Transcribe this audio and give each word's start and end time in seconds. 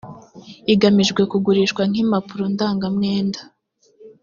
igamijwe 0.73 1.21
kugurishwa 1.31 1.81
nk 1.91 1.97
impapuro 2.03 2.43
ndangamwenda 2.53 3.39